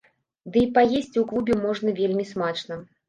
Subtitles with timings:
[0.53, 2.81] Ды і паесці ў клубе можна вельмі смачна.